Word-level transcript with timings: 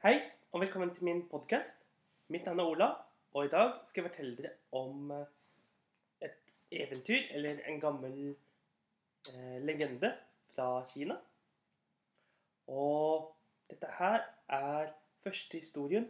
Hei, 0.00 0.14
og 0.52 0.62
velkommen 0.62 0.94
til 0.94 1.04
min 1.04 1.18
podkast. 1.28 1.82
Mitt 2.32 2.46
navn 2.48 2.60
er 2.62 2.68
Ola, 2.70 2.86
og 3.36 3.44
i 3.44 3.50
dag 3.52 3.74
skal 3.84 4.00
jeg 4.00 4.06
fortelle 4.08 4.36
dere 4.38 4.52
om 4.72 5.10
eh, 5.12 5.26
et 6.24 6.54
eventyr, 6.72 7.26
eller 7.36 7.60
en 7.68 7.80
gammel 7.82 8.14
eh, 8.30 9.58
legende 9.60 10.14
fra 10.54 10.70
Kina. 10.88 11.18
Og 12.72 13.28
dette 13.68 13.92
her 13.98 14.24
er 14.48 14.94
første 15.20 15.60
historien 15.60 16.08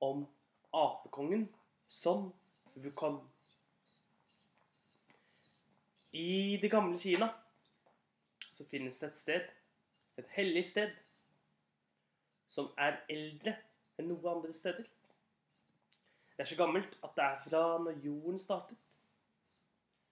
om 0.00 0.22
apekongen 0.70 1.48
Son 1.88 2.30
Wukong. 2.76 3.24
I 6.12 6.60
det 6.62 6.70
gamle 6.70 6.94
Kina 6.98 7.32
så 8.52 8.70
finnes 8.70 9.02
det 9.02 9.10
et 9.10 9.22
sted, 9.26 9.54
et 10.14 10.36
hellig 10.38 10.68
sted, 10.70 10.94
som 12.50 12.72
er 12.78 12.96
eldre 13.12 13.54
enn 13.98 14.08
noe 14.10 14.30
andre 14.32 14.52
steder. 14.56 14.84
Det 16.34 16.42
er 16.42 16.48
så 16.50 16.56
gammelt 16.58 16.98
at 17.04 17.12
det 17.16 17.24
er 17.24 17.42
fra 17.44 17.78
når 17.84 17.94
jorden 18.02 18.38
startet. 18.42 18.78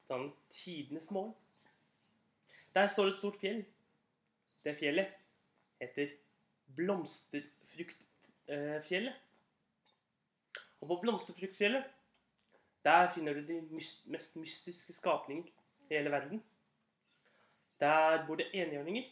Fra 0.06 0.16
tidenes 0.52 1.10
morgen. 1.10 1.34
Der 2.74 2.86
står 2.86 3.06
et 3.10 3.18
stort 3.18 3.40
fjell. 3.40 3.64
Det 4.62 4.76
fjellet 4.76 5.08
heter 5.80 6.08
Blomsterfruktfjellet. 6.76 9.14
Og 10.80 10.88
på 10.88 11.00
Blomsterfruktfjellet 11.02 11.84
der 12.84 13.12
finner 13.14 13.32
du 13.34 13.40
de 13.46 13.60
mest 14.06 14.36
mystiske 14.36 14.92
skapninger 14.92 15.44
i 15.44 15.52
hele 15.90 16.10
verden. 16.10 16.44
Der 17.80 18.26
bor 18.26 18.34
det 18.38 18.46
enhjørninger. 18.54 19.02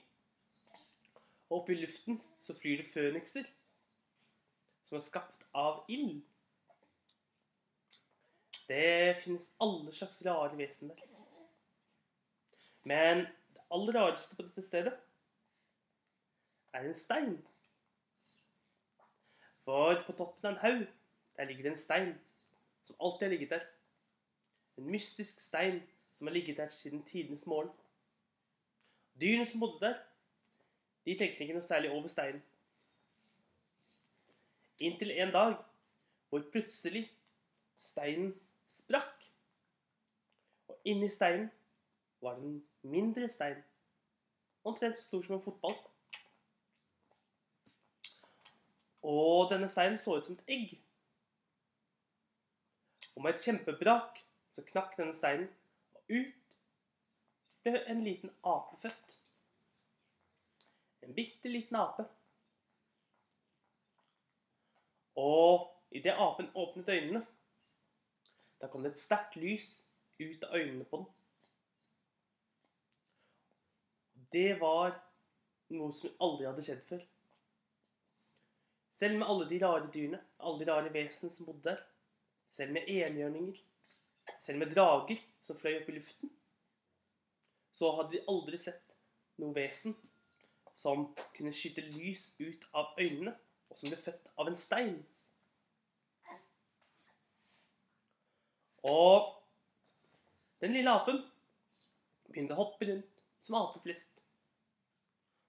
Og 1.51 1.61
oppe 1.61 1.73
i 1.73 1.81
luften 1.81 2.21
så 2.41 2.55
flyr 2.55 2.83
det 2.83 2.89
fønikser 2.89 3.49
som 4.87 4.99
er 4.99 5.05
skapt 5.05 5.47
av 5.57 5.83
ild. 5.91 6.21
Det 8.67 9.17
finnes 9.23 9.51
alle 9.63 9.95
slags 9.95 10.23
rare 10.27 10.57
vesen 10.59 10.91
der. 10.91 11.03
Men 12.87 13.27
det 13.55 13.63
aller 13.75 13.99
rareste 13.99 14.37
på 14.39 14.47
dette 14.47 14.63
stedet 14.63 14.95
er 16.75 16.87
en 16.87 16.95
stein. 16.95 17.37
For 19.65 20.03
på 20.07 20.15
toppen 20.15 20.47
av 20.47 20.53
en 20.55 20.63
haug 20.63 20.85
der 21.37 21.49
ligger 21.49 21.67
det 21.67 21.73
en 21.75 21.81
stein 21.81 22.13
som 22.87 22.97
alltid 23.01 23.27
har 23.27 23.35
ligget 23.35 23.57
der. 23.57 23.67
En 24.79 24.91
mystisk 24.93 25.41
stein 25.41 25.81
som 25.99 26.29
har 26.29 26.35
ligget 26.35 26.57
der 26.57 26.69
siden 26.69 27.03
tidenes 27.03 27.47
morgen. 27.47 27.73
Dyrene 29.21 29.47
som 29.47 29.61
bodde 29.61 29.87
der, 29.87 29.99
de 31.07 31.15
tenkte 31.15 31.45
ikke 31.45 31.55
noe 31.55 31.65
særlig 31.65 31.91
over 31.95 32.11
steinen. 32.11 32.43
Inntil 34.83 35.13
en 35.15 35.33
dag 35.33 35.55
hvor 36.29 36.43
plutselig 36.53 37.07
steinen 37.79 38.35
sprakk. 38.69 39.29
Og 40.69 40.81
inni 40.85 41.09
steinen 41.09 41.51
var 42.21 42.35
det 42.35 42.49
en 42.49 42.57
mindre 42.83 43.29
stein, 43.29 43.63
omtrent 44.65 44.99
stor 44.99 45.23
som 45.23 45.37
en 45.37 45.43
fotball. 45.43 45.77
Og 49.07 49.51
denne 49.51 49.69
steinen 49.71 49.99
så 49.99 50.17
ut 50.19 50.27
som 50.27 50.35
et 50.35 50.57
egg. 50.57 50.75
Og 53.15 53.23
med 53.23 53.35
et 53.35 53.45
kjempebrak 53.45 54.19
så 54.51 54.65
knakk 54.67 54.97
denne 54.99 55.15
steinen, 55.15 55.47
og 55.95 56.11
ut 56.11 56.59
ble 57.63 57.85
en 57.87 58.03
liten 58.03 58.35
ape 58.43 58.81
født. 58.83 59.17
En 61.07 61.15
bitte 61.15 61.49
liten 61.49 61.79
ape. 61.79 62.05
Og 65.17 65.69
idet 65.95 66.17
apen 66.19 66.51
åpnet 66.55 66.89
øynene, 66.93 67.23
da 68.61 68.69
kom 68.69 68.83
det 68.83 68.95
et 68.95 69.01
sterkt 69.01 69.37
lys 69.41 69.69
ut 70.19 70.45
av 70.49 70.57
øynene 70.59 70.85
på 70.85 71.01
den. 71.01 71.13
Det 74.33 74.57
var 74.61 74.97
noe 75.77 75.95
som 75.95 76.17
aldri 76.27 76.49
hadde 76.49 76.65
skjedd 76.67 76.83
før. 76.89 77.05
Selv 78.97 79.21
med 79.21 79.29
alle 79.31 79.47
de 79.49 79.61
rare 79.63 79.91
dyrene, 79.93 80.21
alle 80.41 80.65
de 80.65 80.69
rare 80.71 80.93
vesenene 80.93 81.33
som 81.33 81.47
bodde 81.47 81.69
der, 81.71 81.81
selv 82.49 82.73
med 82.73 82.89
enhjørninger, 82.91 83.63
selv 84.41 84.59
med 84.59 84.73
drager 84.75 85.23
som 85.41 85.59
fløy 85.59 85.79
opp 85.79 85.91
i 85.93 85.97
luften, 85.99 86.33
så 87.71 87.93
hadde 87.99 88.17
de 88.17 88.25
aldri 88.33 88.59
sett 88.61 88.97
noe 89.43 89.55
vesen 89.55 89.95
som 90.77 91.07
kunne 91.37 91.55
skyte 91.57 91.85
lys 91.89 92.35
ut 92.37 92.67
av 92.77 92.93
øynene, 93.01 93.33
og 93.71 93.79
som 93.79 93.89
ble 93.89 93.99
født 94.01 94.29
av 94.37 94.51
en 94.51 94.59
stein. 94.61 94.99
Og 98.87 99.33
den 100.61 100.77
lille 100.77 100.93
apen 100.93 101.23
begynte 102.29 102.55
å 102.55 102.61
hoppe 102.61 102.89
rundt 102.91 103.23
som 103.43 103.57
aper 103.59 103.83
flest. 103.87 104.21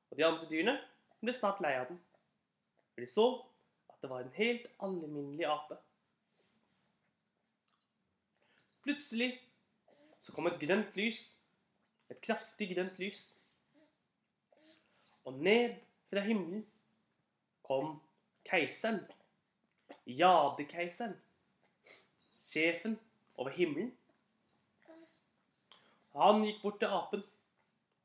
Og 0.10 0.18
de 0.18 0.26
andre 0.26 0.48
dyrene 0.50 0.78
ble 1.20 1.36
snart 1.36 1.60
lei 1.64 1.74
av 1.76 1.90
den, 1.92 2.00
for 2.94 3.04
de 3.04 3.10
så 3.12 3.28
at 3.92 4.00
det 4.02 4.12
var 4.12 4.24
en 4.24 4.36
helt 4.38 4.70
alminnelig 4.88 5.48
ape. 5.52 5.78
Plutselig 8.86 9.34
så 10.24 10.32
kom 10.32 10.48
et 10.48 10.60
grønt 10.62 10.96
lys, 10.96 11.26
et 12.08 12.22
kraftig 12.24 12.70
grønt 12.72 12.96
lys. 13.04 13.34
Og 15.28 15.40
ned 15.44 15.82
fra 16.08 16.24
himmelen 16.24 16.64
kom 17.68 17.98
keiseren, 18.48 19.02
jadekeiseren, 20.08 21.18
sjefen 22.40 22.96
over 23.36 23.52
himmelen. 23.58 23.90
Han 26.16 26.40
gikk 26.46 26.62
bort 26.64 26.80
til 26.80 26.94
apen 26.96 27.26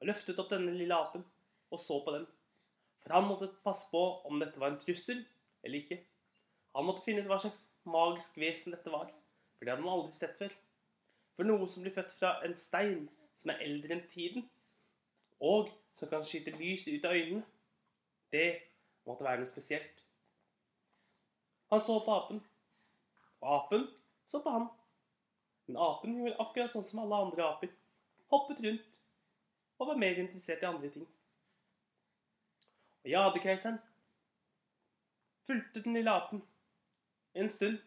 og 0.03 0.09
løftet 0.11 0.41
opp 0.43 0.51
denne 0.51 0.75
lille 0.75 0.97
apen 0.99 1.23
og 1.71 1.81
så 1.81 2.01
på 2.03 2.17
den. 2.17 2.27
For 3.05 3.15
han 3.15 3.29
måtte 3.29 3.53
passe 3.63 3.87
på 3.93 4.03
om 4.27 4.43
dette 4.43 4.61
var 4.61 4.75
en 4.75 4.81
trussel 4.83 5.23
eller 5.63 5.79
ikke. 5.79 6.01
Han 6.75 6.89
måtte 6.89 7.05
finne 7.07 7.23
ut 7.23 7.31
hva 7.31 7.39
slags 7.41 7.69
magisk 7.87 8.37
vesen 8.41 8.75
dette 8.75 8.91
var, 8.91 9.13
for 9.55 9.63
det 9.63 9.73
hadde 9.73 9.85
han 9.85 9.95
aldri 9.95 10.17
sett 10.17 10.35
før. 10.41 10.53
For 11.37 11.49
noe 11.49 11.69
som 11.71 11.85
blir 11.85 11.95
født 11.95 12.15
fra 12.19 12.35
en 12.47 12.59
stein 12.59 13.07
som 13.39 13.55
er 13.55 13.63
eldre 13.65 13.97
enn 13.97 14.05
tiden, 14.11 14.51
og 15.43 15.71
som 15.93 16.09
kan 16.09 16.25
skyte 16.25 16.55
lys 16.57 16.89
ut 16.89 17.05
av 17.05 17.17
øynene, 17.17 17.45
det 18.33 18.49
måtte 19.07 19.25
være 19.27 19.43
noe 19.43 19.49
spesielt. 19.49 20.05
Han 21.73 21.81
så 21.81 21.99
på 22.05 22.15
apen, 22.15 22.41
og 23.41 23.55
apen 23.57 23.87
så 24.29 24.43
på 24.43 24.51
han. 24.51 24.67
Men 25.67 25.79
apen 25.81 26.19
gjorde 26.19 26.41
akkurat 26.43 26.75
sånn 26.75 26.85
som 26.85 27.03
alle 27.05 27.21
andre 27.27 27.47
aper. 27.47 27.71
Hoppet 28.33 28.61
rundt 28.65 28.99
og 29.79 29.89
var 29.89 29.99
mer 29.99 30.21
interessert 30.21 30.63
i 30.63 30.69
andre 30.69 30.91
ting. 30.93 31.07
Og 33.03 33.11
jadekeiseren 33.11 33.81
fulgte 35.47 35.83
den 35.83 35.97
lille 35.99 36.13
apen 36.13 36.43
en 37.35 37.49
stund. 37.51 37.81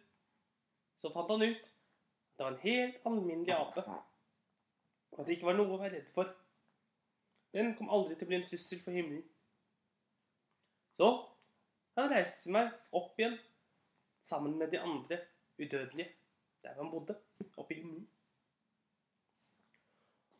Så 0.98 1.12
fant 1.14 1.30
han 1.32 1.46
ut 1.46 1.70
at 1.70 2.38
det 2.38 2.44
var 2.44 2.52
en 2.52 2.64
helt 2.66 3.06
alminnelig 3.08 3.54
ape, 3.56 3.84
og 5.12 5.20
at 5.20 5.28
det 5.28 5.38
ikke 5.38 5.48
var 5.48 5.56
noe 5.56 5.72
å 5.72 5.80
være 5.80 5.94
redd 6.00 6.10
for. 6.12 6.32
Den 7.56 7.72
kom 7.78 7.88
aldri 7.88 8.18
til 8.18 8.28
å 8.28 8.32
bli 8.34 8.40
en 8.42 8.48
trussel 8.50 8.82
for 8.84 8.92
himmelen. 8.92 9.24
Så 10.92 11.08
han 11.96 12.10
reiste 12.12 12.52
meg 12.52 12.74
opp 12.96 13.16
igjen 13.20 13.38
sammen 14.20 14.58
med 14.60 14.74
de 14.74 14.82
andre 14.84 15.22
udødelige 15.56 16.12
der 16.66 16.76
han 16.76 16.90
bodde, 16.92 17.16
oppe 17.56 17.76
i 17.76 17.80
himmelen. 17.80 18.08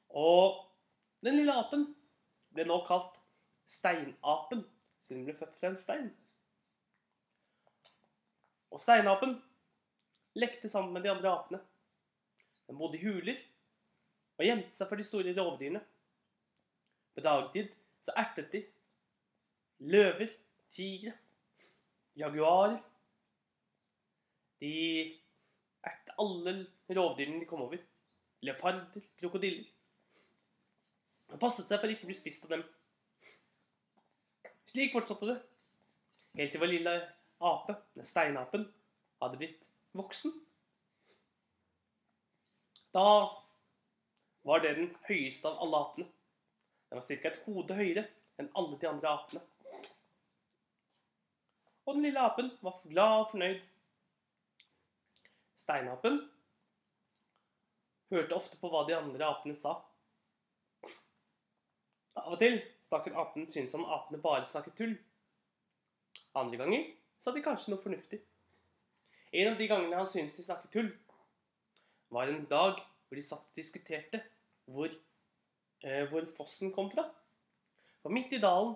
Og 0.10 0.58
den 1.24 1.38
lille 1.38 1.54
apen 1.54 1.86
ble 2.56 2.66
nå 2.68 2.80
kalt 2.88 3.20
steinapen, 3.70 4.64
siden 5.00 5.22
den 5.22 5.30
ble 5.30 5.38
født 5.38 5.58
fra 5.60 5.72
en 5.72 5.80
stein. 5.80 6.08
Og 8.74 8.82
steinapen 8.82 9.38
lekte 10.36 10.72
sammen 10.72 10.96
med 10.96 11.06
de 11.06 11.14
andre 11.14 11.32
apene. 11.32 11.62
Den 12.68 12.80
bodde 12.80 13.00
i 13.00 13.06
huler 13.06 13.38
og 14.36 14.48
gjemte 14.50 14.74
seg 14.76 14.90
for 14.90 15.00
de 15.00 15.08
store 15.08 15.36
rovdyrene. 15.38 15.84
På 17.16 17.24
dagtid 17.24 17.72
så 18.04 18.14
ertet 18.20 18.52
de 18.52 18.62
løver, 19.92 20.32
tigre, 20.70 21.14
jaguarer. 22.16 22.82
De 24.60 24.74
ertet 25.86 26.16
alle 26.20 26.56
rovdyrene 26.90 27.42
de 27.42 27.50
kom 27.50 27.64
over. 27.66 27.80
Leoparder, 28.46 29.08
krokodiller. 29.20 29.66
Og 31.34 31.40
passet 31.42 31.70
seg 31.70 31.82
for 31.82 31.92
ikke 31.92 32.06
å 32.06 32.12
bli 32.12 32.18
spist 32.18 32.46
av 32.46 32.58
dem. 32.58 32.66
Slik 34.70 34.94
fortsatte 34.94 35.30
det. 35.30 35.38
Helt 36.36 36.52
til 36.52 36.62
vår 36.62 36.72
lille 36.74 36.96
ape, 37.46 37.78
den 37.96 38.08
steinapen, 38.08 38.68
hadde 39.24 39.40
blitt 39.40 39.64
voksen. 39.96 40.34
Da 42.96 43.08
var 44.46 44.62
det 44.64 44.76
den 44.78 44.92
høyeste 45.08 45.50
av 45.50 45.64
alle 45.64 45.82
apene. 45.86 46.12
Den 46.96 47.02
var 47.02 47.08
ca. 47.22 47.28
et 47.28 47.42
hode 47.44 47.76
høyere 47.76 48.02
enn 48.40 48.48
alle 48.56 48.78
de 48.80 48.88
andre 48.88 49.10
apene. 49.12 49.42
og 51.86 51.96
den 51.98 52.06
lille 52.06 52.20
apen 52.24 52.52
var 52.64 52.78
glad 52.88 53.16
og 53.20 53.32
fornøyd. 53.32 53.64
Steinapen 55.60 56.22
hørte 58.14 58.38
ofte 58.38 58.58
på 58.62 58.70
hva 58.72 58.86
de 58.88 58.96
andre 58.96 59.28
apene 59.28 59.54
sa. 59.54 59.74
Av 62.16 62.32
og 62.32 62.40
til 62.40 62.62
stakk 62.88 63.10
apen 63.12 63.44
syntes 63.44 63.76
om 63.76 63.84
apene 63.84 64.22
bare 64.24 64.48
snakket 64.48 64.78
tull. 64.80 64.94
Andre 66.34 66.62
ganger 66.62 66.86
sa 67.20 67.34
de 67.36 67.44
kanskje 67.44 67.74
noe 67.74 67.84
fornuftig. 67.84 68.22
En 69.34 69.52
av 69.52 69.60
de 69.60 69.68
gangene 69.68 70.00
han 70.00 70.08
syntes 70.08 70.38
de 70.40 70.48
snakket 70.48 70.72
tull, 70.78 70.94
var 72.08 72.32
en 72.32 72.48
dag 72.48 72.80
hvor 72.80 73.20
de 73.20 73.26
satt 73.28 73.44
og 73.44 73.60
diskuterte 73.60 74.24
hvor, 74.72 74.96
hvor 76.10 76.26
fossen 76.38 76.74
kom 76.74 76.90
fra. 76.92 77.06
For 78.02 78.14
midt 78.14 78.34
i 78.34 78.42
dalen, 78.42 78.76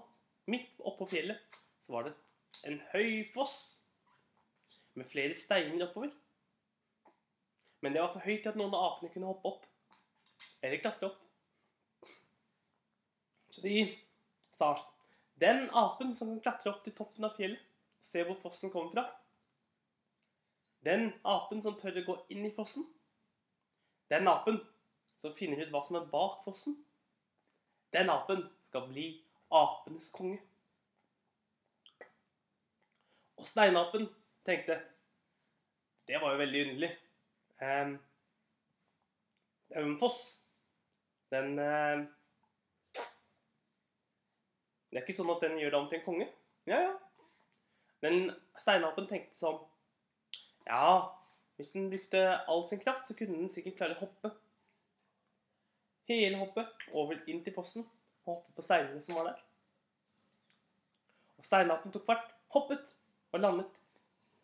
midt 0.49 0.79
oppå 0.85 1.07
fjellet, 1.09 1.41
så 1.81 1.93
var 1.95 2.07
det 2.07 2.15
en 2.69 2.79
høy 2.91 3.23
foss 3.33 3.55
med 4.97 5.07
flere 5.09 5.37
steiner 5.37 5.87
oppover. 5.87 6.11
Men 7.81 7.95
det 7.95 8.01
var 8.03 8.11
for 8.13 8.25
høyt 8.25 8.43
til 8.43 8.51
at 8.51 8.59
noen 8.59 8.75
av 8.75 8.85
apene 8.91 9.13
kunne 9.13 9.29
hoppe 9.29 9.53
opp. 9.53 9.65
Eller 10.61 10.81
klatre 10.83 11.09
opp. 11.09 11.19
Så 13.49 13.63
de 13.63 13.85
sa 14.51 14.73
Den 15.39 15.69
apen 15.77 16.11
som 16.15 16.27
kan 16.33 16.41
klatre 16.43 16.73
opp 16.73 16.83
til 16.83 16.95
toppen 16.95 17.25
av 17.27 17.37
fjellet 17.37 17.61
og 17.99 18.05
se 18.05 18.23
hvor 18.27 18.37
fossen 18.39 18.71
kommer 18.71 18.91
fra 18.93 19.05
Den 20.85 21.09
apen 21.27 21.61
som 21.63 21.77
tør 21.79 22.01
å 22.01 22.05
gå 22.05 22.15
inn 22.35 22.45
i 22.47 22.53
fossen 22.55 22.85
Den 24.11 24.27
apen 24.31 24.59
som 25.19 25.35
finner 25.35 25.63
ut 25.63 25.71
hva 25.73 25.81
som 25.85 25.99
er 25.99 26.11
bak 26.11 26.43
fossen 26.45 26.77
Den 27.93 28.09
apen 28.09 28.43
skal 28.61 28.87
bli 28.87 29.07
apenes 29.51 30.11
konge. 30.13 30.39
Og 33.39 33.47
steinapen 33.47 34.09
tenkte 34.45 34.81
Det 36.07 36.21
var 36.21 36.31
jo 36.31 36.37
veldig 36.37 36.61
underlig. 36.61 36.89
Um, 37.61 37.99
det 39.69 39.77
er 39.77 39.81
jo 39.81 39.91
en 39.91 39.99
foss. 39.99 40.47
Den 41.31 41.59
uh, 41.59 42.05
Det 44.89 44.97
er 44.97 45.05
ikke 45.05 45.17
sånn 45.19 45.29
at 45.35 45.45
den 45.45 45.59
gjør 45.61 45.75
det 45.75 45.79
om 45.79 45.89
til 45.89 45.99
en 45.99 46.05
konge. 46.05 46.27
Ja, 46.69 46.79
ja. 46.81 46.93
Men 48.01 48.31
steinapen 48.57 49.07
tenkte 49.09 49.37
sånn 49.37 49.59
Ja, 50.65 51.19
hvis 51.59 51.73
den 51.75 51.89
brukte 51.91 52.23
all 52.47 52.65
sin 52.67 52.81
kraft, 52.81 53.07
så 53.07 53.15
kunne 53.17 53.37
den 53.37 53.51
sikkert 53.51 53.77
klare 53.77 53.97
å 53.97 54.05
hoppe. 54.05 54.31
Hele 56.09 56.39
hoppet 56.41 56.87
over 56.97 57.19
inn 57.29 57.43
til 57.45 57.53
fossen 57.53 57.85
og 58.25 58.31
hoppe 58.31 58.55
på 58.57 58.65
steinene 58.65 59.01
som 59.03 59.19
var 59.19 59.29
der. 59.29 59.43
Og 61.37 61.45
steinaten 61.45 61.93
tok 61.93 62.07
fart, 62.07 62.31
hoppet 62.53 62.95
og 63.31 63.43
landet 63.43 63.77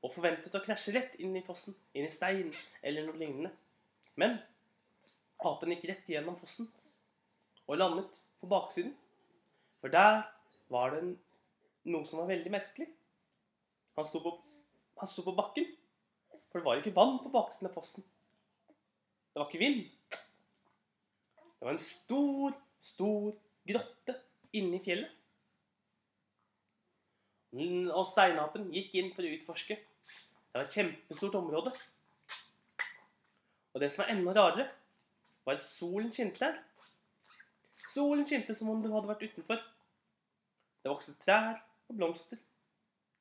og 0.06 0.12
forventet 0.14 0.54
å 0.54 0.62
krasje 0.62 0.94
rett 0.94 1.16
inn 1.18 1.34
i 1.36 1.44
fossen, 1.46 1.74
inn 1.98 2.06
i 2.06 2.14
stein 2.14 2.52
eller 2.86 3.08
noe 3.08 3.18
lignende. 3.18 3.50
Men 4.22 4.38
apen 5.42 5.74
gikk 5.74 5.88
rett 5.90 6.12
gjennom 6.14 6.38
fossen 6.40 6.70
og 7.66 7.80
landet 7.82 8.22
på 8.40 8.50
baksiden. 8.52 8.94
For 9.80 9.92
der 9.92 10.22
var 10.70 10.94
det 10.94 11.02
noe 11.90 12.06
som 12.06 12.22
var 12.22 12.30
veldig 12.30 12.54
merkelig. 12.54 12.88
Han 13.98 14.06
sto, 14.08 14.22
på, 14.22 14.36
han 15.02 15.10
sto 15.10 15.24
på 15.26 15.34
bakken, 15.36 15.68
for 16.52 16.60
det 16.60 16.68
var 16.68 16.80
ikke 16.82 16.96
vann 16.96 17.18
på 17.24 17.32
baksiden 17.34 17.70
av 17.72 17.76
fossen. 17.76 18.06
Det 19.34 19.42
var 19.42 19.50
ikke 19.50 19.64
vind. 19.66 19.86
Det 21.66 21.70
var 21.70 21.74
en 21.74 21.82
stor, 21.82 22.54
stor 22.78 23.32
grotte 23.66 24.14
inne 24.54 24.78
i 24.78 24.82
fjellet. 24.86 25.10
Og 27.90 28.04
steinapen 28.06 28.68
gikk 28.70 28.94
inn 29.02 29.10
for 29.16 29.26
å 29.26 29.32
utforske. 29.34 29.74
Det 29.74 30.54
var 30.54 30.62
et 30.62 30.76
kjempestort 30.78 31.38
område. 31.40 31.72
Og 33.74 33.82
det 33.82 33.90
som 33.90 34.04
var 34.04 34.12
enda 34.14 34.36
rarere, 34.38 34.68
var 35.42 35.58
at 35.58 35.66
solen 35.66 36.14
skinte 36.14 36.44
der. 36.44 36.62
Solen 37.96 38.22
skinte 38.30 38.54
som 38.54 38.70
om 38.70 38.86
den 38.86 38.94
hadde 38.94 39.10
vært 39.10 39.26
utenfor. 39.26 39.66
Det 40.86 40.94
vokste 40.94 41.18
trær 41.26 41.58
og 41.90 41.98
blomster. 41.98 42.38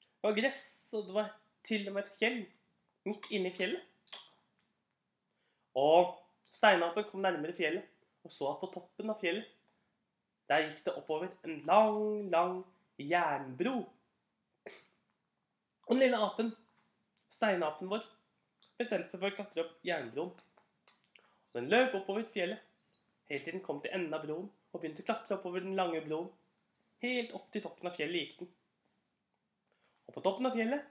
Det 0.05 0.29
var 0.29 0.37
gress, 0.37 0.67
og 0.93 1.09
det 1.09 1.17
var 1.17 1.33
til 1.65 1.89
og 1.89 1.97
med 1.97 2.05
et 2.05 2.21
fjell 2.21 2.39
midt 3.09 3.33
inne 3.33 3.49
i 3.49 3.57
fjellet. 3.57 4.21
Og 5.81 6.13
steinapen 6.53 7.09
kom 7.09 7.25
nærmere 7.25 7.57
fjellet 7.57 7.89
og 8.25 8.33
så 8.33 8.49
at 8.51 8.61
på 8.63 8.71
toppen 8.73 9.13
av 9.13 9.21
fjellet 9.21 9.51
der 10.49 10.67
gikk 10.67 10.83
det 10.85 10.97
oppover 11.01 11.31
en 11.47 11.61
lang, 11.65 12.31
lang 12.33 12.59
jernbro. 13.01 13.79
Og 15.85 15.95
den 15.95 16.03
lille 16.03 16.21
apen, 16.21 16.51
steinapen 17.33 17.89
vår, 17.89 18.05
bestemte 18.77 19.09
seg 19.13 19.23
for 19.23 19.31
å 19.31 19.39
klatre 19.39 19.65
opp 19.65 19.87
jernbroen. 19.87 20.35
Og 20.35 21.57
den 21.57 21.71
løp 21.73 21.97
oppover 22.01 22.27
fjellet, 22.35 22.61
helt 23.31 23.47
til 23.47 23.57
den 23.57 23.65
kom 23.65 23.81
til 23.81 23.95
enden 23.97 24.17
av 24.17 24.25
broen 24.27 24.51
og 24.75 24.81
begynte 24.81 25.05
å 25.05 25.09
klatre 25.09 25.39
oppover 25.39 25.65
den 25.65 25.79
lange 25.79 26.03
broen. 26.05 26.29
Helt 27.05 27.33
opp 27.37 27.49
til 27.53 27.65
toppen 27.65 27.89
av 27.89 27.97
fjellet 27.97 28.25
gikk 28.25 28.43
den. 28.43 28.53
Og 30.05 30.17
på 30.17 30.25
toppen 30.25 30.49
av 30.49 30.57
fjellet 30.57 30.91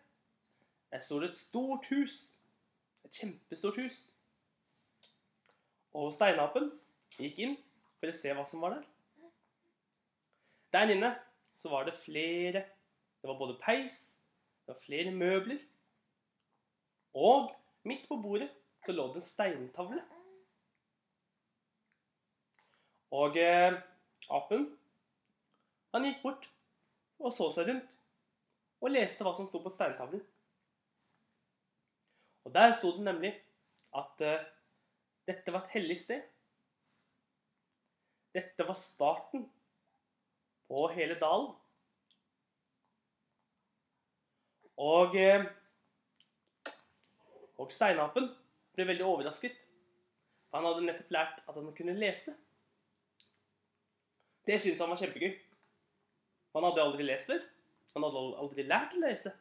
der 0.94 1.02
sto 1.02 1.20
det 1.22 1.32
et 1.32 1.38
stort 1.38 1.90
hus. 1.94 2.20
Et 3.06 3.22
kjempestort 3.22 3.78
hus. 3.82 4.02
Og 5.94 6.14
steinapen 6.14 6.72
gikk 7.20 7.44
inn 7.46 7.56
for 8.00 8.10
å 8.10 8.18
se 8.18 8.34
hva 8.36 8.46
som 8.48 8.64
var 8.64 8.78
der. 8.78 8.90
Der 10.74 10.96
inne 10.96 11.14
så 11.56 11.70
var 11.70 11.86
det 11.86 11.94
flere 12.02 12.64
Det 13.22 13.30
var 13.30 13.38
både 13.40 13.60
peis 13.62 14.24
det 14.64 14.74
var 14.74 14.80
flere 14.80 15.12
møbler. 15.12 15.60
Og 17.14 17.52
midt 17.84 18.08
på 18.08 18.16
bordet 18.16 18.50
så 18.86 18.96
lå 18.96 19.10
det 19.12 19.20
en 19.20 19.26
steintavle. 19.28 20.04
Og 23.14 23.38
eh, 23.38 23.76
apen 24.32 24.70
han 25.94 26.08
gikk 26.08 26.24
bort 26.24 26.48
og 27.20 27.34
så 27.36 27.50
seg 27.54 27.68
rundt 27.70 27.92
og 28.84 28.92
leste 28.92 29.24
hva 29.24 29.36
som 29.36 29.46
sto 29.48 29.62
på 29.64 29.72
steintavlen. 29.72 30.24
Og 32.44 32.56
der 32.56 32.74
sto 32.76 32.96
det 32.96 33.06
nemlig 33.06 33.34
at 33.96 34.24
eh, 34.26 34.48
dette 35.28 35.54
var 35.54 35.64
et 35.64 35.76
hellig 35.78 36.00
sted. 36.02 36.24
Dette 38.34 38.66
var 38.66 38.78
starten 38.78 39.46
på 40.68 40.88
hele 40.96 41.18
dalen. 41.22 41.52
Og, 44.82 45.16
eh, 45.16 45.46
og 47.62 47.72
steinapen 47.72 48.32
ble 48.74 48.88
veldig 48.90 49.06
overrasket. 49.06 49.68
For 50.50 50.58
han 50.60 50.70
hadde 50.70 50.88
nettopp 50.88 51.14
lært 51.14 51.42
at 51.48 51.56
han 51.60 51.74
kunne 51.78 51.98
lese. 51.98 52.34
Det 54.44 54.60
syntes 54.60 54.82
han 54.82 54.92
var 54.92 55.00
kjempegøy. 55.00 55.34
Han 56.54 56.66
hadde 56.68 56.84
aldri 56.84 57.06
lest 57.08 57.30
før. 57.30 57.44
Han 57.94 58.06
hadde 58.08 58.24
aldri 58.42 58.66
lært 58.66 58.96
å 58.98 59.02
lese. 59.06 59.32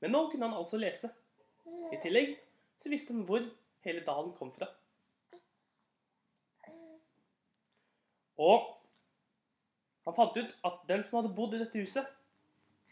Men 0.00 0.12
nå 0.12 0.26
kunne 0.30 0.48
han 0.48 0.58
altså 0.58 0.78
lese. 0.80 1.10
I 1.92 1.98
tillegg 2.02 2.36
så 2.76 2.92
visste 2.92 3.14
han 3.16 3.24
hvor 3.28 3.44
hele 3.86 4.04
dalen 4.04 4.34
kom 4.36 4.52
fra. 4.52 4.68
Og 8.36 8.66
han 10.06 10.14
fant 10.14 10.36
ut 10.38 10.52
at 10.68 10.82
den 10.88 11.04
som 11.04 11.20
hadde 11.20 11.34
bodd 11.34 11.56
i 11.56 11.62
dette 11.62 11.80
huset, 11.82 12.06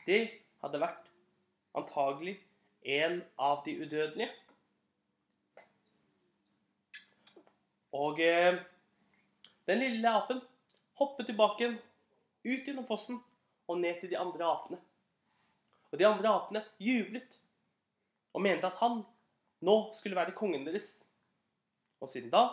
det 0.06 0.22
hadde 0.64 0.80
vært 0.82 1.10
antagelig 1.76 2.38
en 2.84 3.20
av 3.40 3.62
de 3.66 3.76
udødelige. 3.80 4.30
Og 7.94 8.18
eh, 8.20 8.58
den 9.68 9.80
lille 9.80 10.10
apen 10.10 10.42
hoppet 10.98 11.30
tilbake 11.30 11.70
ut 12.44 12.66
gjennom 12.66 12.86
fossen 12.88 13.20
og 13.70 13.78
ned 13.80 14.00
til 14.00 14.10
de 14.10 14.18
andre 14.18 14.48
apene. 14.50 14.80
Og 15.92 16.00
de 16.00 16.06
andre 16.08 16.34
apene 16.34 16.64
jublet 16.82 17.38
og 18.34 18.42
mente 18.42 18.66
at 18.66 18.80
han 18.82 19.04
nå 19.64 19.76
skulle 19.94 20.18
være 20.18 20.34
kongen 20.36 20.66
deres. 20.66 21.06
Og 22.02 22.10
siden 22.10 22.32
da 22.34 22.48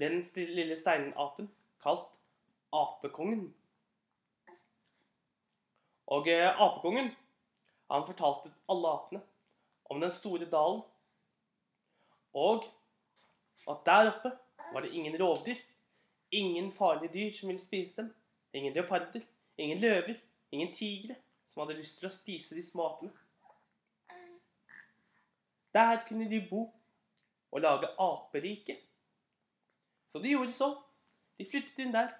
den 0.00 0.22
lille 0.34 0.76
steinapen 0.78 1.50
kalt 1.82 2.18
Apekongen. 2.72 3.48
Og 6.06 6.28
eh, 6.28 6.60
Apekongen 6.60 7.10
han 7.90 8.06
fortalte 8.06 8.52
alle 8.70 8.88
apene 8.88 9.22
om 9.90 10.00
den 10.00 10.12
store 10.14 10.46
dalen, 10.50 10.82
og 12.34 12.64
at 13.68 13.80
der 13.86 14.10
oppe 14.12 14.30
var 14.72 14.84
det 14.84 14.92
ingen 14.94 15.16
rovdyr, 15.22 15.58
ingen 16.30 16.72
farlige 16.72 17.12
dyr 17.12 17.32
som 17.34 17.48
ville 17.48 17.62
spise 17.62 17.96
dem, 17.96 18.14
ingen 18.52 18.72
leoparder, 18.72 19.20
ingen 19.58 19.78
løver, 19.78 20.14
ingen 20.52 20.72
tigre 20.74 21.16
som 21.46 21.64
hadde 21.64 21.80
lyst 21.80 21.98
til 21.98 22.06
å 22.06 22.14
spise 22.14 22.54
de 22.54 22.62
små 22.62 22.86
apene. 22.92 23.10
Der 25.74 26.04
kunne 26.06 26.30
de 26.30 26.38
bo 26.50 26.68
og 27.50 27.60
lage 27.60 27.90
aperike. 27.98 28.76
Så 30.08 30.18
de 30.18 30.30
gjorde 30.30 30.54
så. 30.54 30.70
De 31.40 31.46
flyttet 31.48 31.78
inn 31.80 31.94
der 31.94 32.10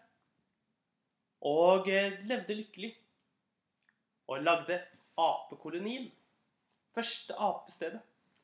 og 1.44 1.88
eh, 1.92 2.14
levde 2.24 2.54
lykkelig 2.56 2.94
og 4.32 4.42
lagde 4.42 4.78
apekolonien. 5.20 6.06
Første 6.94 7.34
apestedet, 7.36 8.00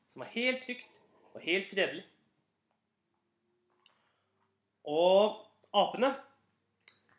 som 0.07 0.21
var 0.21 0.29
helt 0.35 0.61
trygt 0.63 0.99
og 1.33 1.41
helt 1.41 1.69
fredelig. 1.69 2.03
Og 4.83 5.47
apene, 5.73 6.13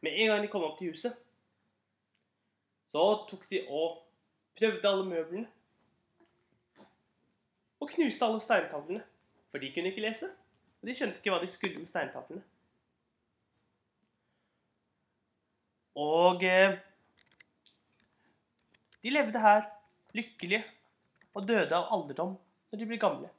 med 0.00 0.12
en 0.14 0.30
gang 0.30 0.42
de 0.42 0.50
kom 0.52 0.64
opp 0.64 0.78
til 0.78 0.92
huset, 0.92 1.16
så 2.88 3.02
tok 3.28 3.48
de 3.50 3.64
og 3.68 3.98
prøvde 4.58 4.88
alle 4.88 5.08
møblene. 5.08 5.50
Og 7.80 7.90
knuste 7.90 8.24
alle 8.24 8.40
steintavlene, 8.40 9.02
for 9.50 9.58
de 9.58 9.72
kunne 9.74 9.90
ikke 9.90 10.06
lese. 10.06 10.30
Og 10.80 10.88
de 10.88 10.94
skjønte 10.94 11.20
ikke 11.20 11.34
hva 11.34 11.42
de 11.42 11.50
skulle 11.50 11.82
med 11.82 11.90
steintavlene. 11.90 12.46
Og 15.98 16.44
eh, 16.46 16.76
de 19.02 19.10
levde 19.10 19.42
her 19.42 19.66
lykkelige 20.14 20.62
og 21.34 21.46
døde 21.48 21.74
av 21.74 21.90
alderdom 21.94 22.36
når 22.70 22.80
de 22.80 22.88
ble 22.88 22.98
gamle. 23.02 23.30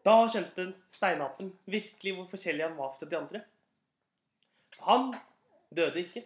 Da 0.00 0.14
skjønte 0.32 0.70
steinapen 0.92 1.50
virkelig 1.68 2.14
hvor 2.16 2.28
forskjellig 2.30 2.64
han 2.64 2.78
var 2.78 2.94
fra 2.96 3.08
de 3.08 3.18
andre. 3.18 3.42
Han 4.86 5.10
døde 5.76 6.06
ikke. 6.06 6.22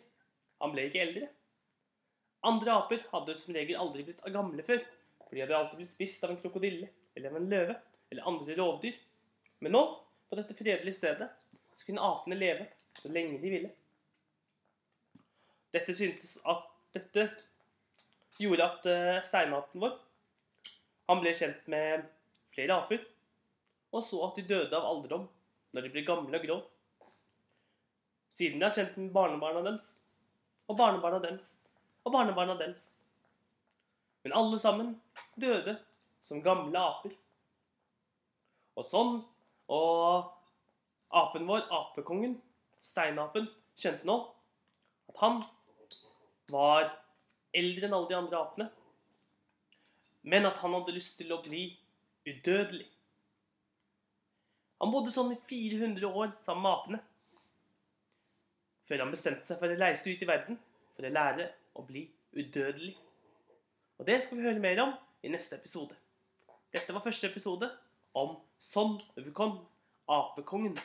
Han 0.62 0.74
ble 0.74 0.86
ikke 0.86 1.02
eldre. 1.02 1.30
Andre 2.46 2.76
aper 2.78 3.02
hadde 3.10 3.34
som 3.40 3.56
regel 3.56 3.80
aldri 3.80 4.04
blitt 4.06 4.22
gamle 4.30 4.62
før, 4.66 4.82
for 5.24 5.34
de 5.34 5.42
hadde 5.42 5.58
alltid 5.58 5.80
blitt 5.80 5.90
spist 5.90 6.24
av 6.26 6.34
en 6.34 6.40
krokodille 6.42 6.90
eller 7.16 7.32
av 7.32 7.40
en 7.40 7.50
løve 7.50 7.76
eller 8.12 8.30
andre 8.30 8.56
rovdyr. 8.60 8.98
Men 9.64 9.74
nå, 9.74 9.82
på 10.28 10.38
dette 10.38 10.54
fredelige 10.54 11.00
stedet, 11.00 11.30
så 11.74 11.86
kunne 11.88 12.04
apene 12.04 12.38
leve 12.38 12.68
så 12.98 13.10
lenge 13.12 13.40
de 13.42 13.50
ville. 13.52 13.70
Dette 15.74 15.94
syntes 15.96 16.36
at 16.46 16.70
dette 16.94 17.28
gjorde 18.38 18.66
at 18.66 18.82
steinaten 18.84 19.26
steinapen 19.26 19.82
vår 19.82 19.94
han 21.10 21.20
ble 21.20 21.34
kjent 21.36 21.66
med 21.68 22.06
flere 22.54 22.76
aper, 22.78 23.02
og 23.92 24.02
så 24.02 24.22
at 24.26 24.38
de 24.38 24.46
døde 24.48 24.76
av 24.76 24.86
alderdom 24.88 25.26
når 25.74 25.84
de 25.84 25.90
ble 25.92 26.04
gamle 26.06 26.38
og 26.38 26.46
grå. 26.46 26.56
Siden 28.32 28.58
ble 28.58 28.70
han 28.70 28.76
kjent 28.78 28.96
med 28.98 29.12
barnebarna 29.14 29.60
deres, 29.66 29.88
og 30.64 30.78
barnebarna 30.78 31.20
deres, 31.22 31.50
og 32.06 32.14
barnebarna 32.14 32.56
deres. 32.58 32.86
Men 34.24 34.36
alle 34.38 34.58
sammen 34.58 34.94
døde 35.36 35.76
som 36.24 36.40
gamle 36.42 36.80
aper. 36.80 37.12
Og 38.74 38.86
sånn, 38.88 39.18
og 39.70 40.32
apen 41.14 41.44
vår, 41.46 41.68
apekongen, 41.68 42.38
steinapen, 42.84 43.46
skjønte 43.78 44.06
nå 44.08 44.18
at 45.10 45.20
han 45.22 45.40
var 46.52 46.90
eldre 47.54 47.88
enn 47.88 47.96
alle 47.96 48.10
de 48.10 48.18
andre 48.18 48.40
apene, 48.40 48.66
men 50.24 50.48
at 50.48 50.60
han 50.62 50.74
hadde 50.76 50.94
lyst 50.96 51.16
til 51.20 51.32
å 51.34 51.40
bli 51.44 51.66
udødelig. 52.26 52.86
Han 54.82 54.92
bodde 54.92 55.12
sånn 55.14 55.32
i 55.32 55.40
400 55.40 56.08
år 56.10 56.32
sammen 56.40 56.64
med 56.66 56.78
apene, 56.78 57.02
før 58.84 59.04
han 59.04 59.12
bestemte 59.14 59.46
seg 59.46 59.60
for 59.60 59.72
å 59.72 59.80
reise 59.80 60.12
ut 60.12 60.24
i 60.24 60.28
verden 60.28 60.58
for 60.94 61.06
å 61.06 61.12
lære 61.12 61.48
å 61.78 61.84
bli 61.86 62.04
udødelig. 62.36 62.94
Og 63.98 64.08
det 64.08 64.18
skal 64.22 64.38
vi 64.38 64.46
høre 64.48 64.62
mer 64.62 64.82
om 64.82 64.92
i 65.24 65.30
neste 65.32 65.56
episode. 65.56 65.96
Dette 66.74 66.92
var 66.94 67.04
første 67.04 67.30
episode 67.30 67.70
om 68.18 68.34
Son 68.58 68.98
Wukong, 69.16 69.60
apekongen. 70.10 70.76